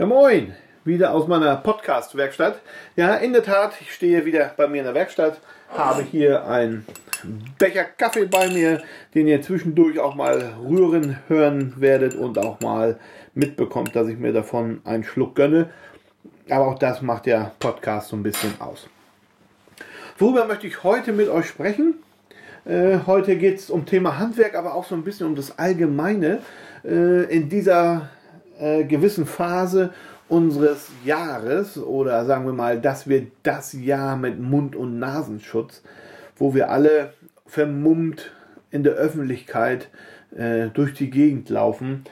[0.00, 2.62] Ja, moin, wieder aus meiner Podcast-Werkstatt.
[2.96, 5.38] Ja, in der Tat, ich stehe wieder bei mir in der Werkstatt,
[5.68, 6.86] habe hier einen
[7.58, 8.82] Becher Kaffee bei mir,
[9.14, 12.98] den ihr zwischendurch auch mal rühren hören werdet und auch mal
[13.34, 15.68] mitbekommt, dass ich mir davon einen Schluck gönne.
[16.48, 18.88] Aber auch das macht der Podcast so ein bisschen aus.
[20.16, 21.96] Worüber möchte ich heute mit euch sprechen?
[22.64, 26.40] Äh, heute geht es um Thema Handwerk, aber auch so ein bisschen um das Allgemeine
[26.86, 28.08] äh, in dieser
[28.60, 29.92] äh, gewissen Phase
[30.28, 35.82] unseres Jahres oder sagen wir mal, dass wir das Jahr mit Mund- und Nasenschutz,
[36.36, 37.14] wo wir alle
[37.46, 38.30] vermummt
[38.70, 39.88] in der Öffentlichkeit
[40.36, 42.04] äh, durch die Gegend laufen.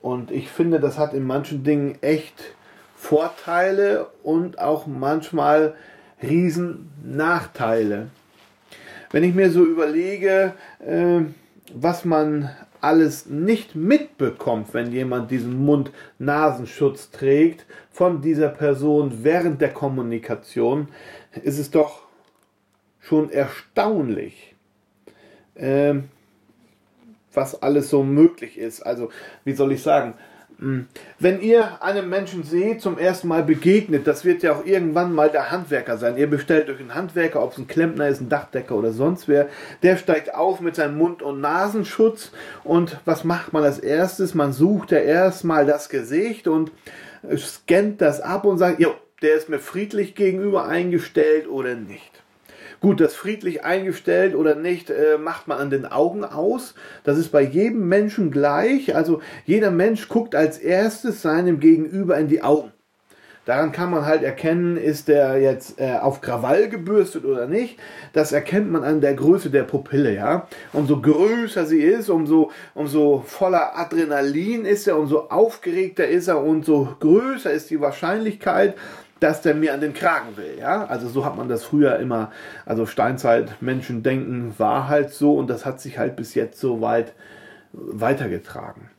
[0.00, 2.54] Und ich finde, das hat in manchen Dingen echt
[2.96, 5.74] Vorteile und auch manchmal
[6.22, 8.08] riesen Nachteile.
[9.10, 11.20] Wenn ich mir so überlege, äh,
[11.74, 12.50] was man
[12.86, 20.86] alles nicht mitbekommt, wenn jemand diesen Mund-Nasenschutz trägt von dieser Person während der Kommunikation,
[21.42, 22.02] ist es doch
[23.00, 24.54] schon erstaunlich,
[25.56, 25.94] äh,
[27.34, 28.82] was alles so möglich ist.
[28.82, 29.10] Also,
[29.42, 30.14] wie soll ich sagen.
[30.58, 35.28] Wenn ihr einem Menschen seht, zum ersten Mal begegnet, das wird ja auch irgendwann mal
[35.28, 36.16] der Handwerker sein.
[36.16, 39.48] Ihr bestellt euch einen Handwerker, ob es ein Klempner ist, ein Dachdecker oder sonst wer.
[39.82, 42.32] Der steigt auf mit seinem Mund- und Nasenschutz.
[42.64, 44.34] Und was macht man als erstes?
[44.34, 46.72] Man sucht ja erstmal das Gesicht und
[47.36, 52.22] scannt das ab und sagt, jo, der ist mir friedlich gegenüber eingestellt oder nicht.
[52.80, 56.74] Gut, das friedlich eingestellt oder nicht, äh, macht man an den Augen aus.
[57.04, 58.94] Das ist bei jedem Menschen gleich.
[58.94, 62.72] Also jeder Mensch guckt als erstes seinem Gegenüber in die Augen.
[63.46, 67.78] Daran kann man halt erkennen, ist der jetzt äh, auf Krawall gebürstet oder nicht.
[68.12, 70.48] Das erkennt man an der Größe der Pupille, ja.
[70.72, 76.64] Umso größer sie ist, umso, umso voller Adrenalin ist er, umso aufgeregter ist er und
[76.64, 78.74] so größer ist die Wahrscheinlichkeit,
[79.20, 80.56] dass der mir an den Kragen will.
[80.58, 80.84] Ja?
[80.86, 82.30] Also so hat man das früher immer,
[82.64, 86.80] also Steinzeit, Menschen denken, war halt so und das hat sich halt bis jetzt so
[86.80, 87.14] weit
[87.72, 88.90] weitergetragen.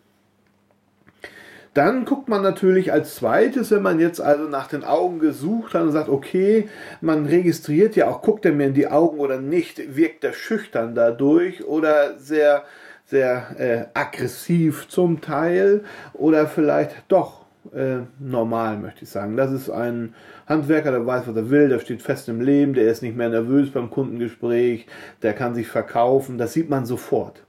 [1.73, 5.83] Dann guckt man natürlich als zweites, wenn man jetzt also nach den Augen gesucht hat
[5.83, 6.69] und sagt, okay,
[7.01, 10.95] man registriert ja auch, guckt er mir in die Augen oder nicht, wirkt er schüchtern
[10.95, 12.63] dadurch oder sehr,
[13.05, 15.83] sehr äh, aggressiv zum Teil
[16.13, 19.37] oder vielleicht doch äh, normal, möchte ich sagen.
[19.37, 20.13] Das ist ein
[20.47, 23.29] Handwerker, der weiß, was er will, der steht fest im Leben, der ist nicht mehr
[23.29, 24.87] nervös beim Kundengespräch,
[25.21, 27.43] der kann sich verkaufen, das sieht man sofort.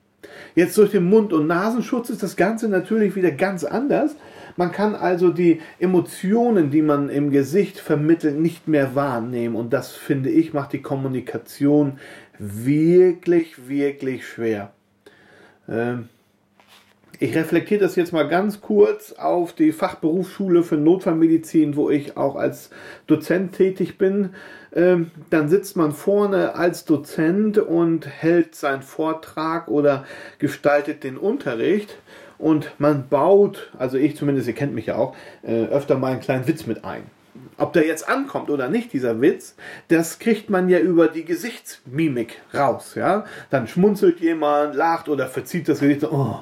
[0.54, 4.16] Jetzt durch den Mund- und Nasenschutz ist das Ganze natürlich wieder ganz anders.
[4.56, 9.54] Man kann also die Emotionen, die man im Gesicht vermittelt, nicht mehr wahrnehmen.
[9.54, 11.98] Und das, finde ich, macht die Kommunikation
[12.38, 14.72] wirklich, wirklich schwer.
[15.68, 16.08] Ähm,
[17.20, 22.36] ich reflektiere das jetzt mal ganz kurz auf die Fachberufsschule für Notfallmedizin, wo ich auch
[22.36, 22.70] als
[23.06, 24.30] Dozent tätig bin.
[24.74, 30.04] Ähm, dann sitzt man vorne als Dozent und hält seinen Vortrag oder
[30.38, 31.98] gestaltet den Unterricht
[32.38, 36.20] und man baut, also ich zumindest, ihr kennt mich ja auch, äh, öfter mal einen
[36.20, 37.02] kleinen Witz mit ein.
[37.56, 39.56] Ob der jetzt ankommt oder nicht, dieser Witz,
[39.88, 43.24] das kriegt man ja über die Gesichtsmimik raus, ja.
[43.50, 46.36] Dann schmunzelt jemand, lacht oder verzieht das Gesicht, oh,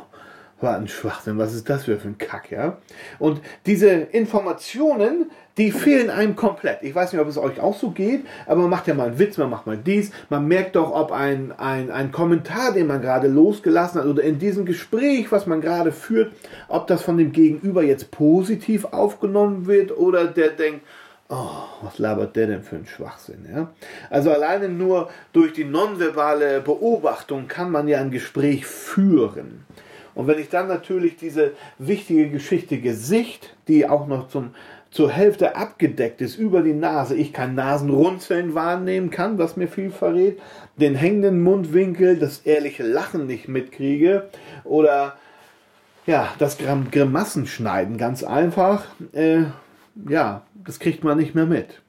[0.61, 2.78] war ein Schwachsinn, was ist das für ein Kack, ja?
[3.19, 6.83] Und diese Informationen, die fehlen einem komplett.
[6.83, 9.19] Ich weiß nicht, ob es euch auch so geht, aber man macht ja mal einen
[9.19, 13.03] Witz, man macht mal dies, man merkt doch, ob ein, ein, ein Kommentar, den man
[13.03, 16.33] gerade losgelassen hat oder in diesem Gespräch, was man gerade führt,
[16.69, 20.83] ob das von dem Gegenüber jetzt positiv aufgenommen wird oder der denkt,
[21.28, 23.49] Oh, was labert der denn für ein Schwachsinn?
[23.53, 23.73] Ja?
[24.11, 29.65] Also alleine nur durch die nonverbale Beobachtung kann man ja ein Gespräch führen.
[30.16, 34.54] Und wenn ich dann natürlich diese wichtige Geschichte Gesicht, die auch noch zum,
[34.91, 39.91] zur Hälfte abgedeckt ist über die Nase, ich kann Nasenrunzeln wahrnehmen kann, was mir viel
[39.91, 40.41] verrät,
[40.76, 44.31] den hängenden Mundwinkel, das ehrliche Lachen nicht mitkriege
[44.65, 45.19] oder
[46.06, 49.43] ja, das Grimassenschneiden ganz einfach, äh,
[50.08, 51.82] ja, das kriegt man nicht mehr mit.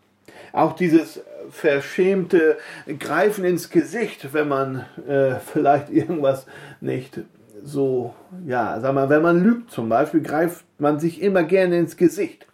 [0.52, 2.58] Auch dieses verschämte
[3.00, 6.46] Greifen ins Gesicht, wenn man äh, vielleicht irgendwas
[6.82, 7.22] nicht
[7.68, 8.14] so,
[8.46, 12.48] ja, sag mal, wenn man lügt zum Beispiel, greift man sich immer gerne ins Gesicht.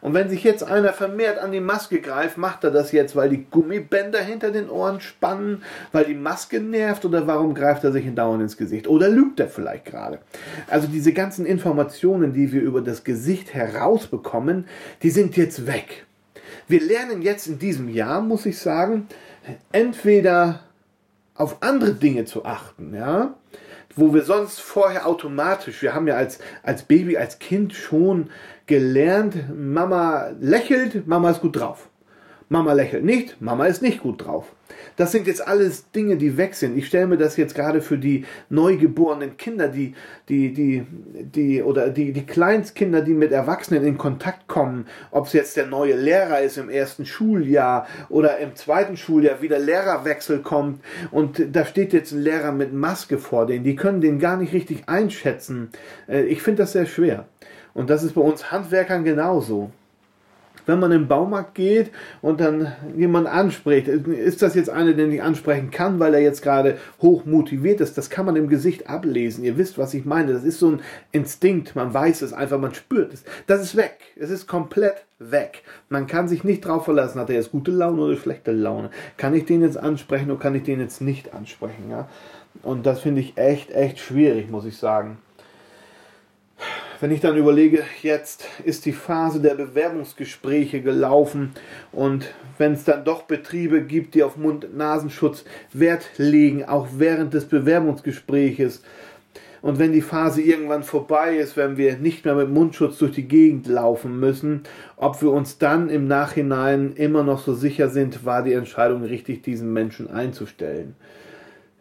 [0.00, 3.30] Und wenn sich jetzt einer vermehrt an die Maske greift, macht er das jetzt, weil
[3.30, 8.14] die Gummibänder hinter den Ohren spannen, weil die Maske nervt oder warum greift er sich
[8.14, 8.86] dauernd ins Gesicht?
[8.86, 10.20] Oder lügt er vielleicht gerade?
[10.68, 14.66] Also diese ganzen Informationen, die wir über das Gesicht herausbekommen,
[15.02, 16.06] die sind jetzt weg.
[16.68, 19.08] Wir lernen jetzt in diesem Jahr, muss ich sagen,
[19.72, 20.60] entweder
[21.34, 23.34] auf andere Dinge zu achten, ja,
[23.96, 28.30] wo wir sonst vorher automatisch, wir haben ja als, als Baby, als Kind schon
[28.66, 31.87] gelernt, Mama lächelt, Mama ist gut drauf.
[32.50, 34.54] Mama lächelt nicht, Mama ist nicht gut drauf.
[34.96, 36.76] Das sind jetzt alles Dinge, die weg sind.
[36.76, 39.94] Ich stelle mir das jetzt gerade für die neugeborenen Kinder, die,
[40.28, 40.86] die, die,
[41.22, 45.66] die, oder die, die Kleinstkinder, die mit Erwachsenen in Kontakt kommen, ob es jetzt der
[45.66, 50.80] neue Lehrer ist im ersten Schuljahr oder im zweiten Schuljahr wieder Lehrerwechsel kommt
[51.10, 54.54] und da steht jetzt ein Lehrer mit Maske vor denen, die können den gar nicht
[54.54, 55.70] richtig einschätzen.
[56.08, 57.26] Äh, ich finde das sehr schwer.
[57.74, 59.70] Und das ist bei uns Handwerkern genauso
[60.68, 65.22] wenn man im Baumarkt geht und dann jemand anspricht, ist das jetzt einer, den ich
[65.22, 67.96] ansprechen kann, weil er jetzt gerade hoch motiviert ist?
[67.96, 69.44] Das kann man im Gesicht ablesen.
[69.44, 70.34] Ihr wisst, was ich meine.
[70.34, 70.80] Das ist so ein
[71.10, 71.74] Instinkt.
[71.74, 73.24] Man weiß es einfach, man spürt es.
[73.46, 73.98] Das ist weg.
[74.14, 75.62] Es ist komplett weg.
[75.88, 78.90] Man kann sich nicht drauf verlassen, hat er jetzt gute Laune oder schlechte Laune.
[79.16, 81.90] Kann ich den jetzt ansprechen oder kann ich den jetzt nicht ansprechen?
[81.90, 82.08] Ja?
[82.62, 85.16] Und das finde ich echt, echt schwierig, muss ich sagen
[87.00, 91.52] wenn ich dann überlege, jetzt ist die Phase der Bewerbungsgespräche gelaufen
[91.92, 92.26] und
[92.58, 98.82] wenn es dann doch Betriebe gibt, die auf Mund-Nasenschutz Wert legen, auch während des Bewerbungsgespräches,
[99.60, 103.26] und wenn die Phase irgendwann vorbei ist, wenn wir nicht mehr mit Mundschutz durch die
[103.26, 104.62] Gegend laufen müssen,
[104.96, 109.42] ob wir uns dann im Nachhinein immer noch so sicher sind, war die Entscheidung richtig,
[109.42, 110.94] diesen Menschen einzustellen.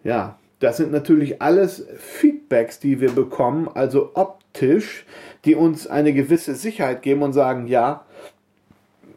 [0.04, 4.12] Ja, das sind natürlich alles Feedbacks, die wir bekommen, also
[4.58, 5.06] optisch,
[5.46, 8.06] die uns eine gewisse Sicherheit geben und sagen, ja,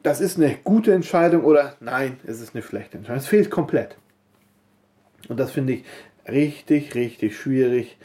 [0.03, 3.21] das ist eine gute Entscheidung oder nein, es ist eine schlechte Entscheidung.
[3.21, 3.97] Es fehlt komplett.
[5.29, 5.85] Und das finde ich
[6.29, 7.99] richtig, richtig schwierig,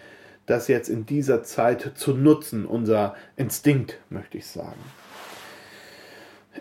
[0.45, 4.79] das jetzt in dieser Zeit zu nutzen, unser Instinkt, möchte ich sagen.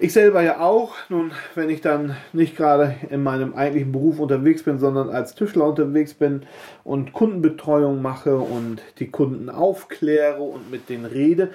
[0.00, 0.94] Ich selber ja auch.
[1.08, 5.66] Nun, wenn ich dann nicht gerade in meinem eigentlichen Beruf unterwegs bin, sondern als Tischler
[5.66, 6.42] unterwegs bin
[6.82, 11.50] und Kundenbetreuung mache und die Kunden aufkläre und mit denen rede,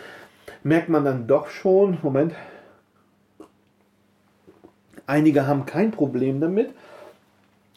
[0.63, 2.33] merkt man dann doch schon, Moment,
[5.05, 6.69] einige haben kein Problem damit,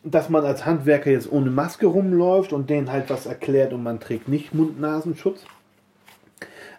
[0.05, 3.99] dass man als Handwerker jetzt ohne Maske rumläuft und denen halt was erklärt und man
[3.99, 5.45] trägt nicht Mund-Nasenschutz,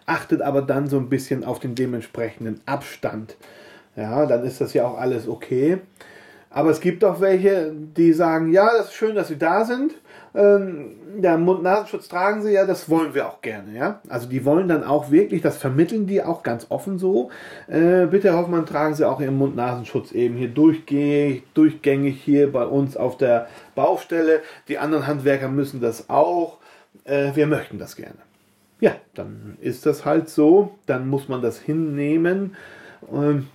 [0.06, 3.36] achtet aber dann so ein bisschen auf den dementsprechenden Abstand
[3.96, 5.78] ja, dann ist das ja auch alles okay.
[6.54, 9.92] Aber es gibt auch welche, die sagen, ja, das ist schön, dass sie da sind.
[10.36, 14.00] Ähm, ja, Mund-Nasenschutz tragen sie, ja, das wollen wir auch gerne, ja.
[14.08, 17.30] Also die wollen dann auch wirklich, das vermitteln die auch ganz offen so.
[17.66, 22.64] Äh, bitte Herr Hoffmann, tragen Sie auch Ihren Mund-Nasenschutz eben hier durchgängig, durchgängig hier bei
[22.64, 24.40] uns auf der Baustelle.
[24.68, 26.58] Die anderen Handwerker müssen das auch.
[27.02, 28.18] Äh, wir möchten das gerne.
[28.78, 30.78] Ja, dann ist das halt so.
[30.86, 32.54] Dann muss man das hinnehmen.
[33.12, 33.48] Ähm,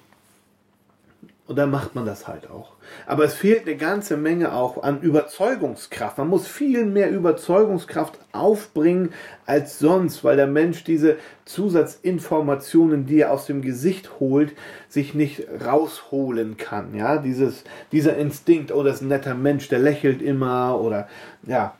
[1.49, 2.73] und dann macht man das halt auch.
[3.07, 6.19] Aber es fehlt eine ganze Menge auch an Überzeugungskraft.
[6.19, 9.13] Man muss viel mehr Überzeugungskraft aufbringen
[9.47, 14.53] als sonst, weil der Mensch diese Zusatzinformationen, die er aus dem Gesicht holt,
[14.89, 16.93] sich nicht rausholen kann.
[16.93, 21.07] Ja, dieses, dieser Instinkt, oh, das ist ein netter Mensch, der lächelt immer oder
[21.47, 21.73] ja,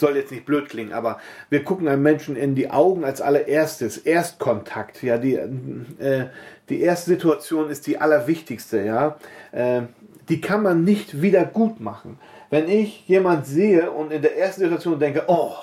[0.00, 3.98] soll jetzt nicht blöd klingen, aber wir gucken einem Menschen in die Augen als allererstes,
[3.98, 6.26] Erstkontakt, ja, die, äh,
[6.68, 9.18] die erste Situation ist die allerwichtigste, ja.
[9.52, 9.82] Äh,
[10.28, 12.18] die kann man nicht wieder gut machen.
[12.50, 15.54] Wenn ich jemand sehe und in der ersten Situation denke, oh,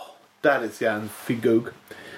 [0.42, 1.74] das ist ja ein Figok.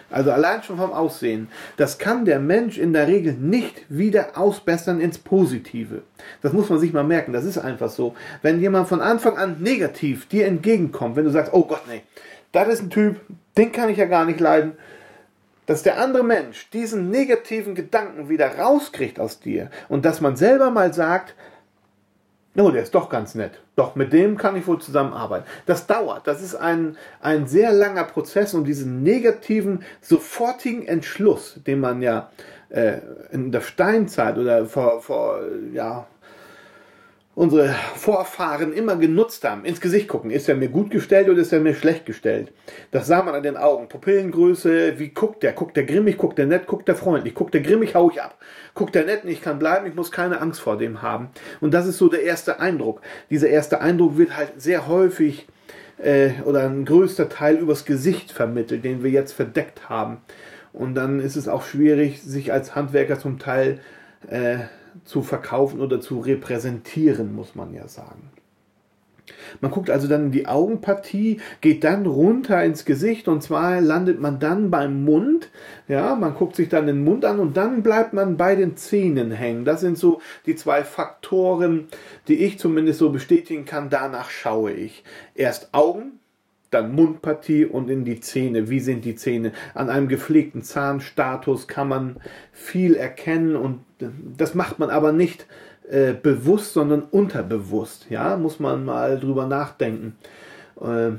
[0.10, 1.50] Also allein schon vom Aussehen.
[1.78, 6.02] Das kann der Mensch in der Regel nicht wieder ausbessern ins Positive.
[6.42, 7.34] Das muss man sich mal merken.
[7.34, 8.16] Das ist einfach so.
[8.42, 12.02] Wenn jemand von Anfang an negativ dir entgegenkommt, wenn du sagst, oh Gott, nee,
[12.52, 13.20] das ist ein Typ,
[13.58, 14.74] den kann ich ja gar nicht leiden,
[15.66, 20.72] dass der andere Mensch diesen negativen Gedanken wieder rauskriegt aus dir und dass man selber
[20.72, 21.36] mal sagt,
[22.60, 23.60] oh, der ist doch ganz nett.
[23.76, 25.46] Doch, mit dem kann ich wohl zusammenarbeiten.
[25.66, 26.28] Das dauert.
[26.28, 32.30] Das ist ein, ein sehr langer Prozess und diesen negativen, sofortigen Entschluss, den man ja
[32.70, 33.00] äh,
[33.32, 35.42] in der Steinzeit oder vor, vor
[35.74, 36.08] ja,
[37.40, 39.64] unsere Vorfahren immer genutzt haben.
[39.64, 40.30] Ins Gesicht gucken.
[40.30, 42.52] Ist er mir gut gestellt oder ist er mir schlecht gestellt?
[42.92, 43.88] Das sah man an den Augen.
[43.88, 45.54] Pupillengröße, wie guckt der?
[45.54, 47.34] Guckt der grimmig, guckt der nett, guckt der freundlich?
[47.34, 48.38] Guckt der grimmig, hau ich ab.
[48.74, 51.30] Guckt der nett, ich kann bleiben, ich muss keine Angst vor dem haben.
[51.62, 53.00] Und das ist so der erste Eindruck.
[53.30, 55.48] Dieser erste Eindruck wird halt sehr häufig
[55.98, 60.18] äh, oder ein größter Teil übers Gesicht vermittelt, den wir jetzt verdeckt haben.
[60.74, 63.80] Und dann ist es auch schwierig, sich als Handwerker zum Teil
[64.28, 64.58] äh,
[65.06, 68.32] zu verkaufen oder zu repräsentieren, muss man ja sagen.
[69.62, 74.20] Man guckt also dann in die Augenpartie, geht dann runter ins Gesicht und zwar landet
[74.20, 75.50] man dann beim Mund.
[75.88, 79.32] Ja, man guckt sich dann den Mund an und dann bleibt man bei den Zähnen
[79.32, 79.66] hängen.
[79.66, 81.88] Das sind so die zwei Faktoren,
[82.28, 83.90] die ich zumindest so bestätigen kann.
[83.90, 85.04] Danach schaue ich.
[85.36, 86.20] Erst Augen,
[86.72, 88.70] dann Mundpartie und in die Zähne.
[88.70, 89.54] Wie sind die Zähne?
[89.74, 92.18] An einem gepflegten Zahnstatus kann man
[92.52, 93.80] viel erkennen und
[94.38, 95.46] das macht man aber nicht
[95.90, 98.08] äh, bewusst, sondern unterbewusst.
[98.10, 100.16] Ja, muss man mal drüber nachdenken.
[100.80, 101.12] Äh,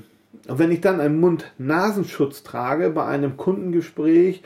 [0.48, 4.42] und wenn ich dann einen Mund-Nasenschutz trage bei einem Kundengespräch,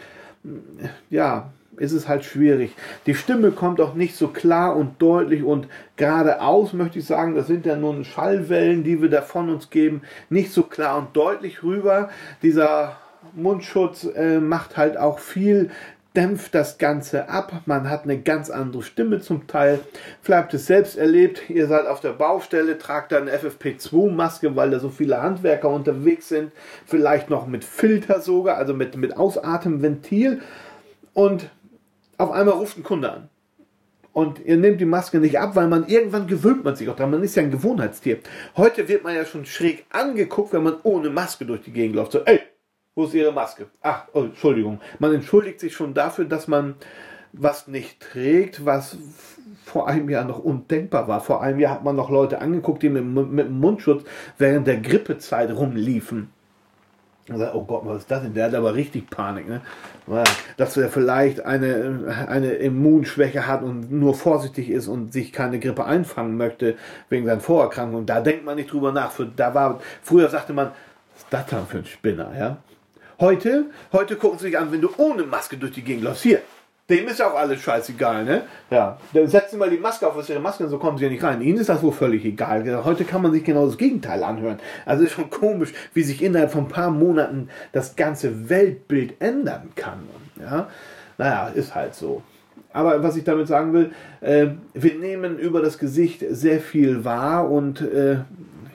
[1.10, 2.74] ja, ist es halt schwierig.
[3.06, 7.34] Die Stimme kommt auch nicht so klar und deutlich und geradeaus, möchte ich sagen.
[7.34, 11.16] Das sind ja nun Schallwellen, die wir da von uns geben, nicht so klar und
[11.16, 12.10] deutlich rüber.
[12.42, 12.96] Dieser
[13.34, 15.70] Mundschutz äh, macht halt auch viel
[16.16, 17.62] dämpft das Ganze ab.
[17.66, 19.80] Man hat eine ganz andere Stimme zum Teil.
[20.22, 21.50] Vielleicht habt es selbst erlebt.
[21.50, 26.28] Ihr seid auf der Baustelle, tragt da eine FFP2-Maske, weil da so viele Handwerker unterwegs
[26.28, 26.52] sind.
[26.86, 30.40] Vielleicht noch mit Filter sogar, also mit, mit Ausatemventil.
[31.12, 31.50] Und
[32.16, 33.28] auf einmal ruft ein Kunde an.
[34.12, 37.10] Und ihr nehmt die Maske nicht ab, weil man irgendwann gewöhnt man sich auch daran.
[37.10, 38.18] Man ist ja ein Gewohnheitstier.
[38.56, 42.12] Heute wird man ja schon schräg angeguckt, wenn man ohne Maske durch die Gegend läuft.
[42.12, 42.40] So, ey,
[42.94, 43.66] wo ist Ihre Maske?
[43.82, 44.80] Ach, oh, Entschuldigung.
[44.98, 46.76] Man entschuldigt sich schon dafür, dass man
[47.32, 48.96] was nicht trägt, was
[49.64, 51.20] vor einem Jahr noch undenkbar war.
[51.20, 54.04] Vor einem Jahr hat man noch Leute angeguckt, die mit, mit dem Mundschutz
[54.38, 56.30] während der Grippezeit rumliefen.
[57.28, 58.34] Und sagt, oh Gott, was ist das denn?
[58.34, 59.62] Der hat aber richtig Panik, ne?
[60.58, 65.86] Dass er vielleicht eine, eine Immunschwäche hat und nur vorsichtig ist und sich keine Grippe
[65.86, 66.76] einfangen möchte
[67.08, 68.04] wegen seiner Vorerkrankung.
[68.04, 69.10] Da denkt man nicht drüber nach.
[69.10, 70.68] Für, da war, früher sagte man,
[71.14, 72.58] was ist das dann für ein Spinner, ja?
[73.20, 76.24] Heute, heute gucken sie sich an, wenn du ohne Maske durch die Gegend läufst.
[76.24, 76.40] Hier,
[76.90, 78.42] dem ist auch alles scheißegal, ne?
[78.70, 78.98] Ja.
[79.12, 81.40] Dann setzen mal die Maske auf, was ihre Maske, so kommen sie ja nicht rein.
[81.40, 82.84] Ihnen ist das wohl völlig egal.
[82.84, 84.58] Heute kann man sich genau das Gegenteil anhören.
[84.84, 89.70] Also ist schon komisch, wie sich innerhalb von ein paar Monaten das ganze Weltbild ändern
[89.76, 90.08] kann.
[90.40, 90.68] Ja.
[91.16, 92.22] Naja, ist halt so.
[92.72, 97.48] Aber was ich damit sagen will, äh, wir nehmen über das Gesicht sehr viel wahr
[97.48, 98.18] und äh,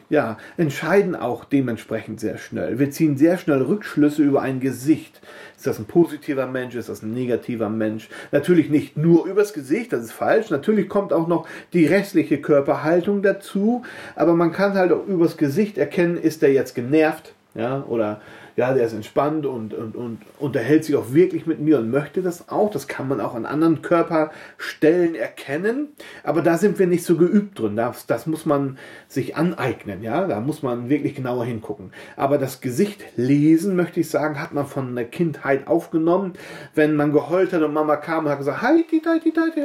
[0.09, 2.79] ja, entscheiden auch dementsprechend sehr schnell.
[2.79, 5.21] Wir ziehen sehr schnell Rückschlüsse über ein Gesicht.
[5.55, 6.75] Ist das ein positiver Mensch?
[6.75, 8.09] Ist das ein negativer Mensch?
[8.31, 10.49] Natürlich nicht nur übers Gesicht, das ist falsch.
[10.49, 13.83] Natürlich kommt auch noch die restliche Körperhaltung dazu.
[14.15, 17.33] Aber man kann halt auch übers Gesicht erkennen, ist der jetzt genervt?
[17.55, 18.21] Ja, oder
[18.59, 22.21] ja, der ist entspannt und, und, und unterhält sich auch wirklich mit mir und möchte
[22.21, 22.69] das auch.
[22.69, 25.87] Das kann man auch an anderen Körperstellen erkennen,
[26.25, 27.77] aber da sind wir nicht so geübt drin.
[27.77, 31.93] Das, das muss man sich aneignen, ja, da muss man wirklich genauer hingucken.
[32.17, 36.33] Aber das Gesicht lesen, möchte ich sagen, hat man von der Kindheit aufgenommen.
[36.75, 39.63] Wenn man geheult hat und Mama kam und hat gesagt, hi, die, die, die,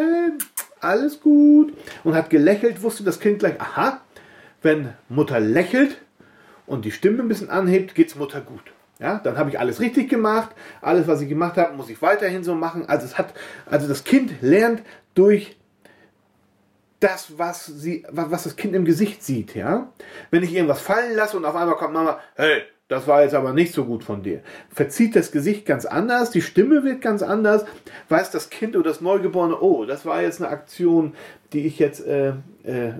[0.78, 1.72] alles gut
[2.04, 4.02] und hat gelächelt, wusste das Kind gleich, aha,
[4.62, 5.98] wenn Mutter lächelt,
[6.66, 8.72] und die Stimme ein bisschen anhebt, geht's Mutter gut.
[9.04, 10.56] Ja, dann habe ich alles richtig gemacht.
[10.80, 12.88] Alles, was ich gemacht habe, muss ich weiterhin so machen.
[12.88, 13.34] Also es hat,
[13.66, 14.82] also das Kind lernt
[15.14, 15.58] durch
[17.00, 19.92] das, was sie, was das Kind im Gesicht sieht, ja.
[20.30, 23.52] Wenn ich irgendwas fallen lasse und auf einmal kommt Mama, hey, das war jetzt aber
[23.52, 24.40] nicht so gut von dir.
[24.70, 27.66] Verzieht das Gesicht ganz anders, die Stimme wird ganz anders,
[28.08, 31.12] weiß das Kind oder das Neugeborene, oh, das war jetzt eine Aktion,
[31.52, 32.32] die ich jetzt äh,
[32.64, 32.92] äh, äh,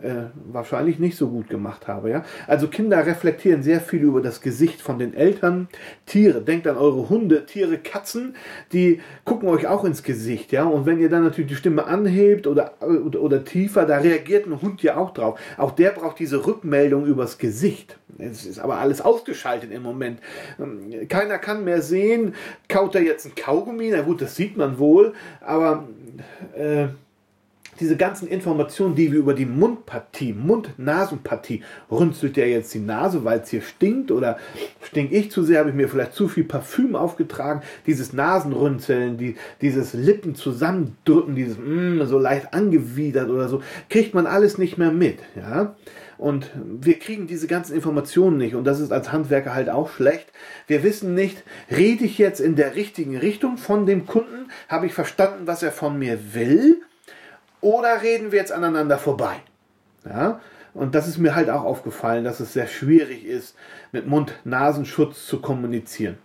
[0.53, 2.11] wahrscheinlich nicht so gut gemacht habe.
[2.11, 2.25] Ja?
[2.47, 5.69] Also Kinder reflektieren sehr viel über das Gesicht von den Eltern.
[6.07, 8.37] Tiere, denkt an eure Hunde, Tiere, Katzen,
[8.73, 10.53] die gucken euch auch ins Gesicht.
[10.53, 10.65] Ja?
[10.65, 14.61] Und wenn ihr dann natürlich die Stimme anhebt oder, oder, oder tiefer, da reagiert ein
[14.61, 15.41] Hund ja auch drauf.
[15.57, 17.99] Auch der braucht diese Rückmeldung übers Gesicht.
[18.19, 20.21] Es ist aber alles ausgeschaltet im Moment.
[20.61, 22.35] Ähm, keiner kann mehr sehen,
[22.69, 23.91] kaut er jetzt ein Kaugummi?
[23.91, 25.89] Na gut, das sieht man wohl, aber
[26.57, 26.89] äh,
[27.81, 33.41] diese ganzen Informationen, die wir über die Mundpartie, Mund-Nasenpartie, runzelt der jetzt die Nase, weil
[33.41, 34.39] es hier stinkt oder
[34.83, 39.37] stink ich zu sehr, habe ich mir vielleicht zu viel Parfüm aufgetragen, dieses Nasenrunzeln, die,
[39.61, 44.93] dieses Lippen zusammendrücken, dieses mm, so leicht angewidert oder so, kriegt man alles nicht mehr
[44.93, 45.75] mit, ja.
[46.17, 48.55] Und wir kriegen diese ganzen Informationen nicht.
[48.55, 50.27] Und das ist als Handwerker halt auch schlecht.
[50.67, 54.51] Wir wissen nicht, rede ich jetzt in der richtigen Richtung von dem Kunden?
[54.69, 56.83] Habe ich verstanden, was er von mir will?
[57.65, 59.37] Oder reden wir jetzt aneinander vorbei?
[60.05, 60.41] Ja?
[60.75, 63.57] Und das ist mir halt auch aufgefallen, dass es sehr schwierig ist,
[63.91, 66.19] mit Mund-Nasenschutz zu kommunizieren.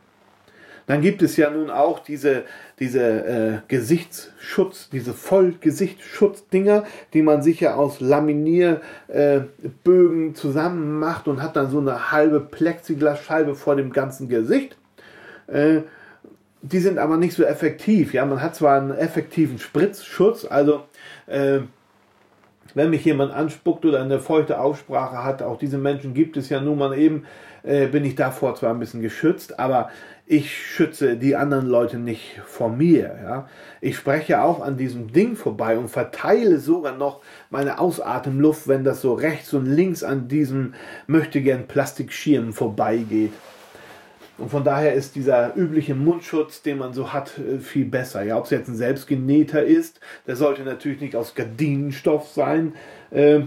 [0.86, 2.44] Dann gibt es ja nun auch diese,
[2.80, 11.44] diese äh, Gesichtsschutz, diese Vollgesichtsschutz-Dinger, die man sich ja aus Laminierbögen äh, zusammen macht und
[11.44, 14.78] hat dann so eine halbe Plexiglasscheibe vor dem ganzen Gesicht.
[15.46, 15.82] Äh,
[16.62, 18.14] die sind aber nicht so effektiv.
[18.14, 20.86] Ja, man hat zwar einen effektiven Spritzschutz, also
[21.28, 21.60] äh,
[22.76, 26.62] wenn mich jemand anspuckt oder eine feuchte Aussprache hat, auch diese Menschen gibt es ja
[26.62, 27.26] nun mal eben,
[27.64, 29.90] äh, bin ich davor zwar ein bisschen geschützt, aber
[30.26, 33.18] ich schütze die anderen Leute nicht vor mir.
[33.24, 33.50] Ja?
[33.82, 39.02] Ich spreche auch an diesem Ding vorbei und verteile sogar noch meine Ausatemluft, wenn das
[39.02, 40.76] so rechts und links an diesem
[41.08, 43.34] möchte gern Plastikschirm vorbeigeht.
[44.40, 48.24] Und von daher ist dieser übliche Mundschutz, den man so hat, äh, viel besser.
[48.24, 52.74] Ja, ob es jetzt ein selbstgenähter ist, der sollte natürlich nicht aus Gardinenstoff sein.
[53.12, 53.42] Äh,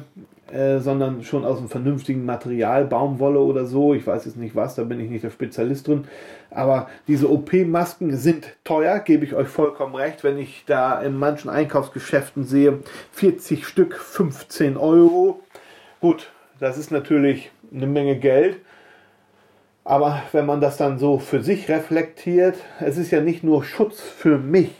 [0.53, 3.95] äh, sondern schon aus einem vernünftigen Material, Baumwolle oder so.
[3.95, 6.05] Ich weiß jetzt nicht was, da bin ich nicht der Spezialist drin.
[6.51, 10.25] Aber diese OP-Masken sind teuer, gebe ich euch vollkommen recht.
[10.25, 12.81] Wenn ich da in manchen Einkaufsgeschäften sehe,
[13.13, 15.41] 40 Stück, 15 Euro.
[16.03, 16.31] Gut,
[16.61, 18.59] das ist natürlich eine Menge Geld.
[19.85, 24.01] Aber wenn man das dann so für sich reflektiert, es ist ja nicht nur Schutz
[24.01, 24.71] für mich,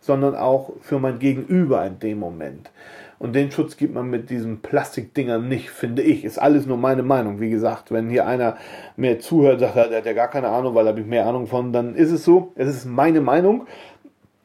[0.00, 2.70] sondern auch für mein Gegenüber in dem Moment.
[3.18, 6.24] Und den Schutz gibt man mit diesen Plastikdingern nicht, finde ich.
[6.24, 7.40] Ist alles nur meine Meinung.
[7.40, 8.56] Wie gesagt, wenn hier einer
[8.96, 11.48] mir zuhört, sagt, er hat ja gar keine Ahnung, weil da habe ich mehr Ahnung
[11.48, 12.52] von, dann ist es so.
[12.54, 13.66] Es ist meine Meinung.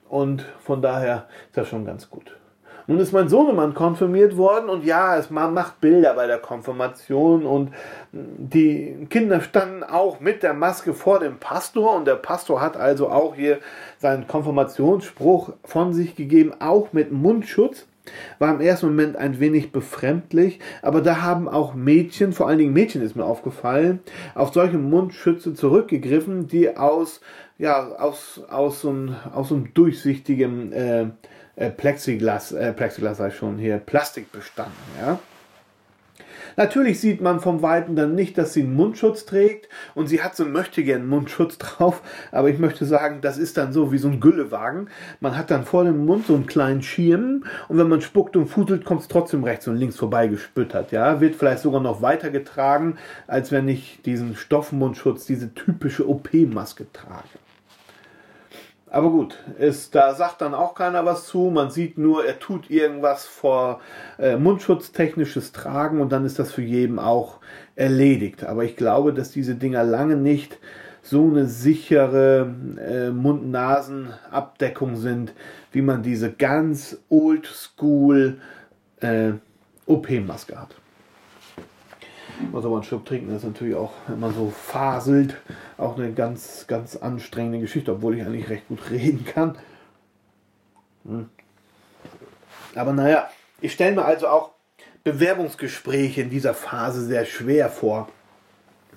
[0.10, 2.36] Und von daher ist das schon ganz gut.
[2.88, 7.72] Nun ist mein Sohnemann konfirmiert worden und ja, es macht Bilder bei der Konfirmation und
[8.12, 13.10] die Kinder standen auch mit der Maske vor dem Pastor und der Pastor hat also
[13.10, 13.60] auch hier
[14.00, 17.88] seinen Konfirmationsspruch von sich gegeben, auch mit Mundschutz.
[18.38, 22.74] War im ersten Moment ein wenig befremdlich, aber da haben auch Mädchen, vor allen Dingen
[22.74, 24.02] Mädchen ist mir aufgefallen,
[24.36, 27.22] auf solche Mundschütze zurückgegriffen, die aus,
[27.58, 31.06] ja, aus, aus, so, einem, aus so einem durchsichtigen äh,
[31.56, 35.20] äh, Plexiglas, äh, Plexiglas sei schon hier, Plastik bestanden, ja.
[36.56, 40.36] Natürlich sieht man vom Weiten dann nicht, dass sie einen Mundschutz trägt und sie hat
[40.36, 44.08] so einen möchtegern Mundschutz drauf, aber ich möchte sagen, das ist dann so wie so
[44.08, 44.90] ein Güllewagen.
[45.20, 48.48] Man hat dann vor dem Mund so einen kleinen Schirm und wenn man spuckt und
[48.48, 50.92] fuselt, kommt es trotzdem rechts und links vorbei gespüttert.
[50.92, 56.86] Ja, wird vielleicht sogar noch weiter getragen, als wenn ich diesen Stoffmundschutz, diese typische OP-Maske
[56.94, 57.43] trage.
[58.94, 61.50] Aber gut, ist, da sagt dann auch keiner was zu.
[61.52, 63.82] Man sieht nur, er tut irgendwas vor
[64.20, 67.40] äh, mundschutztechnisches Tragen und dann ist das für jeden auch
[67.76, 68.44] erledigt.
[68.44, 70.60] Aber ich glaube, dass diese Dinger lange nicht
[71.02, 75.34] so eine sichere äh, Mund-Nasen-Abdeckung sind,
[75.72, 78.38] wie man diese ganz oldschool
[79.00, 79.32] äh,
[79.88, 80.76] OP-Maske hat.
[82.52, 85.38] Muss aber einen Schluck trinken, das ist natürlich auch, wenn man so faselt,
[85.78, 89.58] auch eine ganz, ganz anstrengende Geschichte, obwohl ich eigentlich recht gut reden kann.
[91.06, 91.30] Hm.
[92.76, 93.30] Aber naja,
[93.62, 94.52] ich stelle mir also auch
[95.04, 98.10] Bewerbungsgespräche in dieser Phase sehr schwer vor.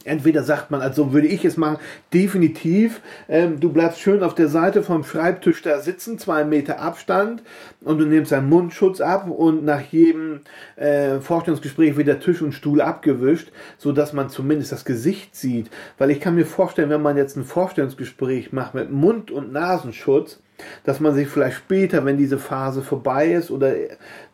[0.07, 1.79] Entweder sagt man, also würde ich es machen,
[2.15, 7.43] definitiv, ähm, du bleibst schön auf der Seite vom Schreibtisch da sitzen, zwei Meter Abstand
[7.83, 10.41] und du nimmst deinen Mundschutz ab und nach jedem
[10.77, 15.71] äh, Vorstellungsgespräch wird der Tisch und Stuhl abgewischt, so dass man zumindest das Gesicht sieht.
[15.99, 20.41] Weil ich kann mir vorstellen, wenn man jetzt ein Vorstellungsgespräch macht mit Mund- und Nasenschutz,
[20.85, 23.75] dass man sich vielleicht später, wenn diese Phase vorbei ist oder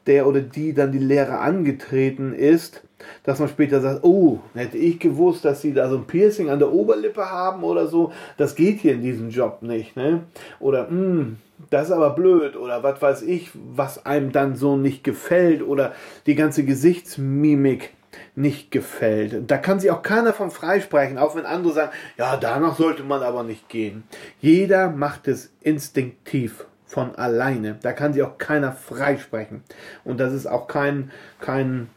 [0.06, 2.82] der oder die dann die Lehre angetreten ist,
[3.24, 6.58] dass man später sagt, oh, hätte ich gewusst, dass sie da so ein Piercing an
[6.58, 10.24] der Oberlippe haben oder so, das geht hier in diesem Job nicht, ne?
[10.60, 11.36] Oder, hm,
[11.70, 15.92] das ist aber blöd oder was weiß ich, was einem dann so nicht gefällt oder
[16.26, 17.90] die ganze Gesichtsmimik
[18.34, 19.50] nicht gefällt.
[19.50, 23.22] Da kann sich auch keiner von freisprechen, auch wenn andere sagen, ja, danach sollte man
[23.22, 24.04] aber nicht gehen.
[24.40, 27.78] Jeder macht es instinktiv von alleine.
[27.82, 29.62] Da kann sich auch keiner freisprechen.
[30.04, 31.10] Und das ist auch kein,
[31.40, 31.88] kein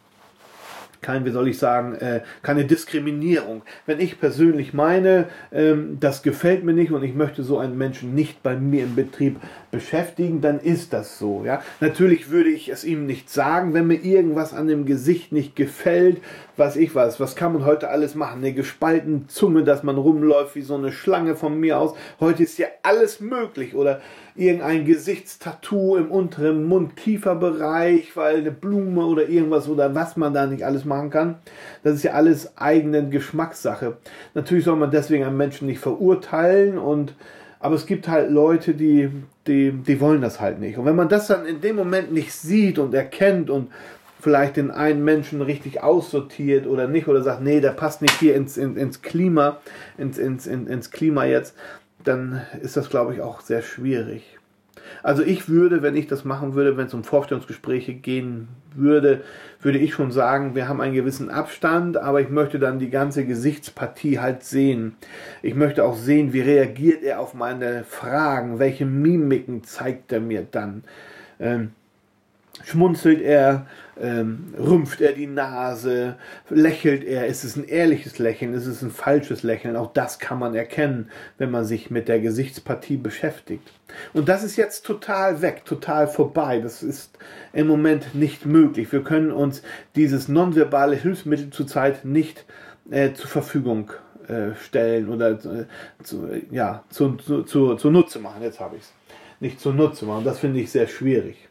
[1.06, 3.62] kein, wie soll ich sagen, äh, keine Diskriminierung.
[3.86, 8.16] Wenn ich persönlich meine, ähm, das gefällt mir nicht und ich möchte so einen Menschen
[8.16, 9.40] nicht bei mir im Betrieb
[9.70, 11.44] beschäftigen, dann ist das so.
[11.46, 11.62] Ja?
[11.80, 16.22] Natürlich würde ich es ihm nicht sagen, wenn mir irgendwas an dem Gesicht nicht gefällt,
[16.58, 17.20] was ich weiß.
[17.20, 18.40] Was kann man heute alles machen?
[18.40, 21.94] Eine gespaltene Zunge, dass man rumläuft wie so eine Schlange von mir aus.
[22.20, 23.76] Heute ist ja alles möglich.
[23.76, 24.02] Oder
[24.36, 30.66] irgendein Gesichtstattoo im unteren Mund-Kiefer-Bereich, weil eine Blume oder irgendwas oder was man da nicht
[30.66, 31.36] alles machen kann.
[31.84, 33.98] Das ist ja alles eigene Geschmackssache.
[34.34, 37.16] Natürlich soll man deswegen einen Menschen nicht verurteilen und
[37.60, 39.10] aber es gibt halt Leute, die,
[39.48, 40.78] die, die wollen das halt nicht.
[40.78, 43.70] Und wenn man das dann in dem Moment nicht sieht und erkennt und
[44.20, 48.36] vielleicht den einen Menschen richtig aussortiert oder nicht oder sagt, nee, der passt nicht hier
[48.36, 49.62] ins, ins, ins Klima,
[49.98, 51.56] ins, ins, ins Klima jetzt,
[52.08, 54.38] dann ist das, glaube ich, auch sehr schwierig.
[55.04, 59.22] Also ich würde, wenn ich das machen würde, wenn es um Vorstellungsgespräche gehen würde,
[59.62, 63.26] würde ich schon sagen, wir haben einen gewissen Abstand, aber ich möchte dann die ganze
[63.26, 64.96] Gesichtspartie halt sehen.
[65.42, 70.46] Ich möchte auch sehen, wie reagiert er auf meine Fragen, welche Mimiken zeigt er mir
[70.50, 70.84] dann.
[71.40, 71.72] Ähm,
[72.64, 73.68] schmunzelt er,
[74.00, 76.16] ähm, rümpft er die Nase,
[76.50, 80.40] lächelt er, ist es ein ehrliches Lächeln, ist es ein falsches Lächeln, auch das kann
[80.40, 83.72] man erkennen, wenn man sich mit der Gesichtspartie beschäftigt.
[84.14, 87.18] Und das ist jetzt total weg, total vorbei, das ist
[87.54, 88.92] im Moment nicht möglich.
[88.92, 89.62] Wir können uns
[89.96, 92.46] dieses nonverbale Hilfsmittel zurzeit nicht
[92.92, 93.92] äh, zur Verfügung
[94.28, 95.66] äh, stellen oder äh,
[96.04, 98.94] zu, ja, zu, zu, zu, Nutze machen, jetzt habe ich es.
[99.40, 101.45] Nicht zur Nutze machen, das finde ich sehr schwierig.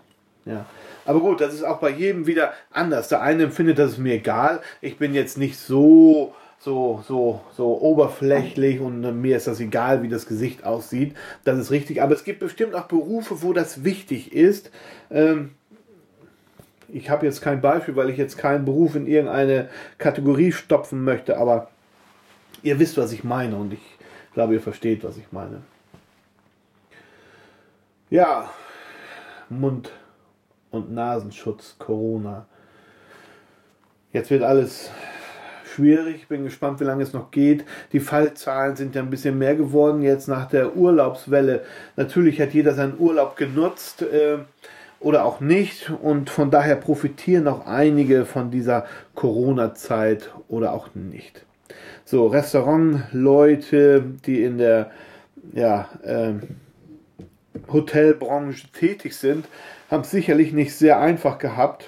[0.47, 0.67] Ja.
[1.07, 3.09] Aber gut, das ist auch bei jedem wieder anders.
[3.09, 4.61] Der eine empfindet, das ist mir egal.
[4.81, 10.09] Ich bin jetzt nicht so so, so, so oberflächlich und mir ist das egal, wie
[10.09, 11.15] das Gesicht aussieht.
[11.45, 12.01] Das ist richtig.
[12.01, 14.71] Aber es gibt bestimmt auch Berufe, wo das wichtig ist.
[15.11, 15.51] Ähm,
[16.89, 21.37] ich habe jetzt kein Beispiel, weil ich jetzt keinen Beruf in irgendeine Kategorie stopfen möchte,
[21.37, 21.69] aber
[22.63, 23.83] ihr wisst, was ich meine und ich
[24.33, 25.61] glaube, ihr versteht, was ich meine.
[28.09, 28.49] Ja,
[29.51, 29.91] Mund-
[30.75, 32.47] und Nasenschutz, Corona.
[34.13, 34.91] Jetzt wird alles
[35.75, 36.29] schwierig.
[36.29, 37.65] Bin gespannt, wie lange es noch geht.
[37.93, 41.63] Die Fallzahlen sind ja ein bisschen mehr geworden jetzt nach der Urlaubswelle.
[41.97, 44.39] Natürlich hat jeder seinen Urlaub genutzt äh,
[45.01, 51.45] oder auch nicht und von daher profitieren auch einige von dieser Corona-Zeit oder auch nicht.
[52.05, 54.91] So, Restaurantleute, die in der
[55.53, 56.35] ja, äh,
[57.73, 59.47] Hotelbranche tätig sind,
[59.91, 61.87] haben es sicherlich nicht sehr einfach gehabt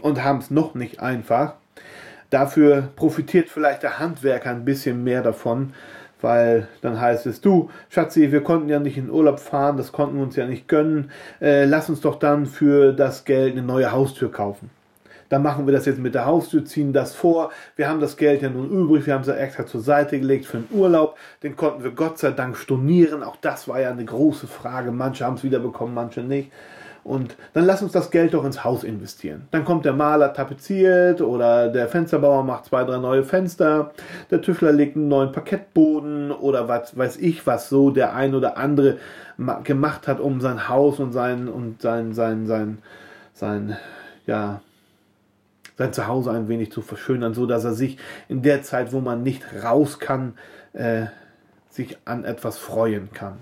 [0.00, 1.54] und haben es noch nicht einfach.
[2.30, 5.72] Dafür profitiert vielleicht der Handwerker ein bisschen mehr davon,
[6.20, 10.16] weil dann heißt es, du, Schatzi, wir konnten ja nicht in Urlaub fahren, das konnten
[10.16, 13.92] wir uns ja nicht gönnen, äh, lass uns doch dann für das Geld eine neue
[13.92, 14.70] Haustür kaufen.
[15.28, 17.50] Dann machen wir das jetzt mit der Haustür, ziehen das vor.
[17.76, 20.46] Wir haben das Geld ja nun übrig, wir haben es ja extra zur Seite gelegt
[20.46, 21.16] für den Urlaub.
[21.42, 23.22] Den konnten wir Gott sei Dank stornieren.
[23.22, 24.90] Auch das war ja eine große Frage.
[24.90, 26.50] Manche haben es wiederbekommen, manche nicht.
[27.08, 29.48] Und dann lass uns das Geld doch ins Haus investieren.
[29.50, 33.92] Dann kommt der Maler tapeziert oder der Fensterbauer macht zwei, drei neue Fenster,
[34.30, 38.58] der Tüffler legt einen neuen Parkettboden oder was weiß ich, was so der ein oder
[38.58, 38.98] andere
[39.64, 42.78] gemacht hat, um sein Haus und sein und sein sein sein
[43.32, 43.78] sein
[44.26, 44.60] ja
[45.78, 49.22] sein Zuhause ein wenig zu verschönern, so dass er sich in der Zeit, wo man
[49.22, 50.34] nicht raus kann,
[50.72, 51.06] äh,
[51.70, 53.38] sich an etwas freuen kann.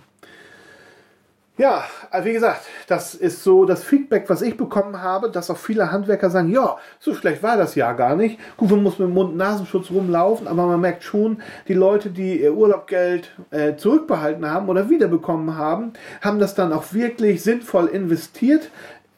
[1.59, 1.85] Ja,
[2.23, 6.29] wie gesagt, das ist so das Feedback, was ich bekommen habe, dass auch viele Handwerker
[6.29, 8.39] sagen, ja, so schlecht war das ja gar nicht.
[8.59, 13.31] Gut, man muss mit Mund-Nasenschutz rumlaufen, aber man merkt schon, die Leute, die ihr Urlaubgeld
[13.51, 18.71] äh, zurückbehalten haben oder wiederbekommen haben, haben das dann auch wirklich sinnvoll investiert,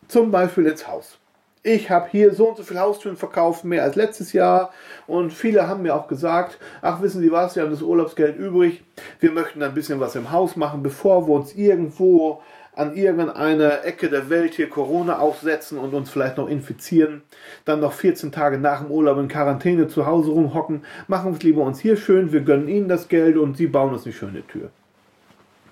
[0.06, 1.18] zum Beispiel ins Haus
[1.62, 4.72] ich habe hier so und so viele Haustüren verkauft, mehr als letztes Jahr.
[5.06, 8.82] Und viele haben mir auch gesagt, ach wissen Sie was, wir haben das Urlaubsgeld übrig,
[9.20, 12.42] wir möchten ein bisschen was im Haus machen, bevor wir uns irgendwo
[12.74, 17.22] an irgendeiner Ecke der Welt hier Corona aufsetzen und uns vielleicht noch infizieren,
[17.64, 21.42] dann noch 14 Tage nach dem Urlaub in Quarantäne zu Hause rumhocken, machen wir es
[21.42, 24.46] lieber uns hier schön, wir gönnen Ihnen das Geld und Sie bauen uns eine schöne
[24.46, 24.70] Tür.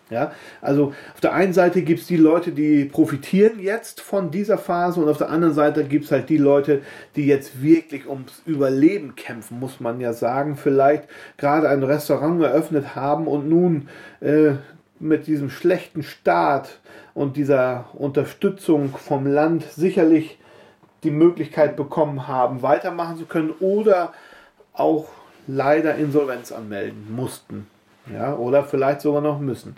[0.09, 4.57] Ja, also auf der einen Seite gibt es die Leute, die profitieren jetzt von dieser
[4.57, 6.83] Phase und auf der anderen Seite gibt es halt die Leute,
[7.17, 10.55] die jetzt wirklich ums Überleben kämpfen, muss man ja sagen.
[10.55, 13.89] Vielleicht gerade ein Restaurant eröffnet haben und nun
[14.21, 14.53] äh,
[15.01, 16.79] mit diesem schlechten Start
[17.13, 20.39] und dieser Unterstützung vom Land sicherlich
[21.03, 24.13] die Möglichkeit bekommen haben, weitermachen zu können oder
[24.73, 25.09] auch
[25.49, 27.67] leider Insolvenz anmelden mussten.
[28.13, 29.77] Ja, oder vielleicht sogar noch müssen.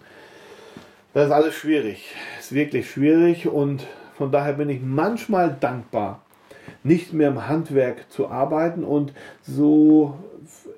[1.14, 2.14] Das ist alles schwierig.
[2.38, 6.20] Ist wirklich schwierig und von daher bin ich manchmal dankbar,
[6.82, 10.18] nicht mehr im Handwerk zu arbeiten und so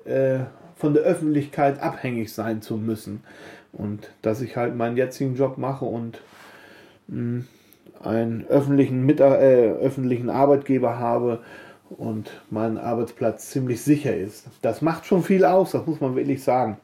[0.05, 0.39] äh,
[0.77, 3.23] von der Öffentlichkeit abhängig sein zu müssen.
[3.73, 6.21] Und dass ich halt meinen jetzigen Job mache und
[7.07, 7.47] mh, hm,
[8.01, 11.39] einen öffentlichen, Mit äh, öffentlichen Arbeitgeber habe
[11.89, 14.47] und mein Arbeitsplatz ziemlich sicher ist.
[14.61, 16.77] Das macht schon viel aus, das muss man wirklich sagen.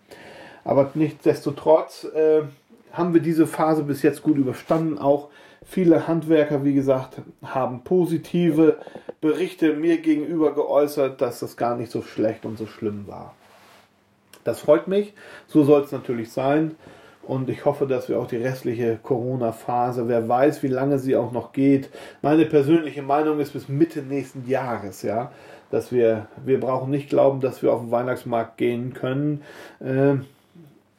[0.64, 2.42] Aber nichtsdestotrotz äh,
[2.98, 4.98] haben wir diese Phase bis jetzt gut überstanden.
[4.98, 5.30] Auch
[5.64, 8.78] viele Handwerker, wie gesagt, haben positive
[9.22, 13.36] Berichte mir gegenüber geäußert, dass das gar nicht so schlecht und so schlimm war.
[14.44, 15.14] Das freut mich.
[15.48, 16.76] So soll es natürlich sein.
[17.24, 21.34] Und ich hoffe, dass wir auch die restliche Corona-Phase, wer weiß, wie lange sie auch
[21.34, 21.90] noch geht.
[22.22, 25.32] Meine persönliche Meinung ist bis Mitte nächsten Jahres, ja,
[25.70, 29.42] dass wir, wir brauchen nicht glauben, dass wir auf den Weihnachtsmarkt gehen können.
[29.82, 30.20] Äh,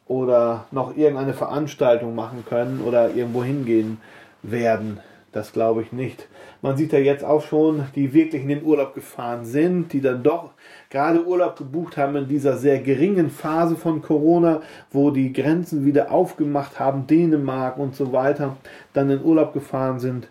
[0.09, 3.99] oder noch irgendeine Veranstaltung machen können oder irgendwo hingehen
[4.43, 5.01] werden.
[5.33, 6.27] Das glaube ich nicht.
[6.63, 10.23] Man sieht ja jetzt auch schon, die wirklich in den Urlaub gefahren sind, die dann
[10.23, 10.51] doch
[10.91, 16.11] gerade Urlaub gebucht haben in dieser sehr geringen Phase von Corona, wo die Grenzen wieder
[16.11, 18.57] aufgemacht haben, Dänemark und so weiter,
[18.95, 20.29] dann in Urlaub gefahren sind.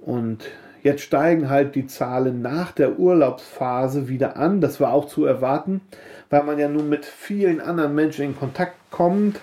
[0.00, 0.50] Und
[0.84, 4.60] Jetzt steigen halt die Zahlen nach der Urlaubsphase wieder an.
[4.60, 5.80] Das war auch zu erwarten,
[6.28, 9.40] weil man ja nun mit vielen anderen Menschen in Kontakt kommt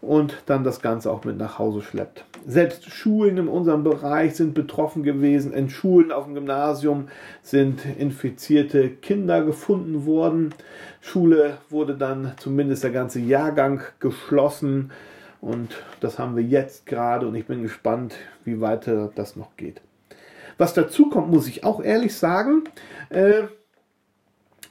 [0.00, 2.24] und dann das Ganze auch mit nach Hause schleppt.
[2.46, 5.52] Selbst Schulen in unserem Bereich sind betroffen gewesen.
[5.52, 7.08] In Schulen auf dem Gymnasium
[7.42, 10.54] sind infizierte Kinder gefunden worden.
[11.02, 14.92] Schule wurde dann zumindest der ganze Jahrgang geschlossen.
[15.42, 18.14] Und das haben wir jetzt gerade und ich bin gespannt,
[18.46, 19.82] wie weiter das noch geht.
[20.60, 22.64] Was dazu kommt, muss ich auch ehrlich sagen,
[23.08, 23.44] äh,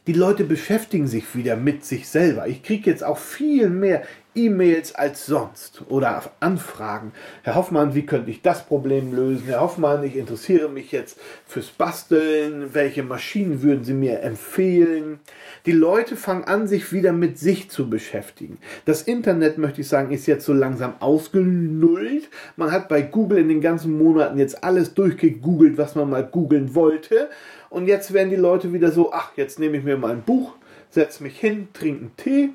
[0.06, 2.48] die Leute beschäftigen sich wieder mit sich selber.
[2.48, 4.04] Ich kriege jetzt auch viel mehr
[4.36, 7.14] E-Mails als sonst oder Anfragen.
[7.42, 9.46] Herr Hoffmann, wie könnte ich das Problem lösen?
[9.48, 12.74] Herr Hoffmann, ich interessiere mich jetzt fürs Basteln.
[12.74, 15.20] Welche Maschinen würden Sie mir empfehlen?
[15.66, 18.60] Die Leute fangen an, sich wieder mit sich zu beschäftigen.
[18.86, 22.30] Das Internet, möchte ich sagen, ist jetzt so langsam ausgenullt.
[22.56, 26.76] Man hat bei Google in den ganzen Monaten jetzt alles durchgegoogelt, was man mal googeln
[26.76, 27.30] wollte.
[27.70, 30.54] Und jetzt werden die Leute wieder so, ach, jetzt nehme ich mir mal ein Buch,
[30.92, 32.50] setze mich hin, trinke einen Tee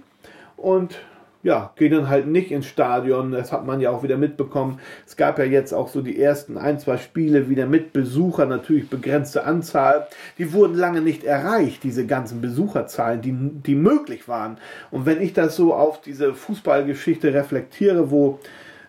[0.56, 0.96] und
[1.44, 3.30] ja, gehen dann halt nicht ins Stadion.
[3.30, 4.80] Das hat man ja auch wieder mitbekommen.
[5.06, 8.88] Es gab ja jetzt auch so die ersten ein, zwei Spiele wieder mit Besuchern, natürlich
[8.88, 10.08] begrenzte Anzahl.
[10.38, 14.56] Die wurden lange nicht erreicht, diese ganzen Besucherzahlen, die, die möglich waren.
[14.90, 18.40] Und wenn ich das so auf diese Fußballgeschichte reflektiere, wo